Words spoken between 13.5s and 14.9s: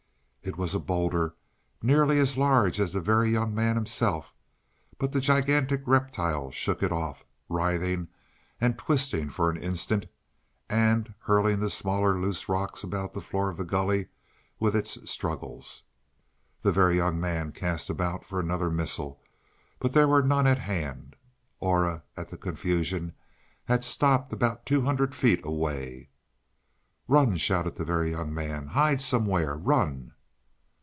of the gully with